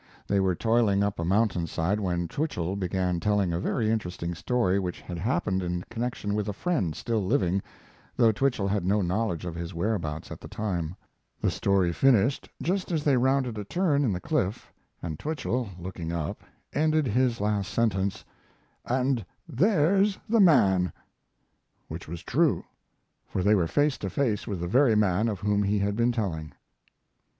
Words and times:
They 0.25 0.39
were 0.39 0.55
toiling 0.55 1.03
up 1.03 1.19
a 1.19 1.23
mountainside, 1.23 1.99
when 1.99 2.27
Twichell 2.27 2.75
began 2.75 3.19
telling 3.19 3.53
a 3.53 3.59
very 3.59 3.91
interesting 3.91 4.33
story 4.33 4.79
which 4.79 4.99
had 4.99 5.19
happened 5.19 5.61
in 5.61 5.83
connection 5.91 6.33
with 6.33 6.49
a 6.49 6.53
friend 6.53 6.95
still 6.95 7.23
living, 7.23 7.61
though 8.15 8.31
Twichell 8.31 8.67
had 8.67 8.83
no 8.83 9.03
knowledge 9.03 9.45
of 9.45 9.53
his 9.53 9.75
whereabouts 9.75 10.31
at 10.31 10.41
this 10.41 10.49
time. 10.49 10.95
The 11.39 11.51
story 11.51 11.93
finished 11.93 12.49
just 12.63 12.91
as 12.91 13.03
they 13.03 13.15
rounded 13.15 13.59
a 13.59 13.63
turn 13.63 14.03
in, 14.03 14.11
the 14.11 14.19
cliff, 14.19 14.73
and 15.03 15.19
Twichell, 15.19 15.69
looking 15.77 16.11
up, 16.11 16.41
ended 16.73 17.05
his 17.05 17.39
last 17.39 17.71
sentence, 17.71 18.25
"And 18.85 19.23
there's 19.47 20.17
the 20.27 20.39
man!" 20.39 20.91
Which 21.89 22.07
was 22.07 22.23
true, 22.23 22.63
for 23.27 23.43
they 23.43 23.53
were 23.53 23.67
face 23.67 23.99
to 23.99 24.09
face 24.09 24.47
with 24.47 24.61
the 24.61 24.67
very 24.67 24.95
man 24.95 25.27
of 25.27 25.41
whom 25.41 25.61
he 25.61 25.77
had 25.77 25.95
been 25.95 26.11
telling. 26.11 26.53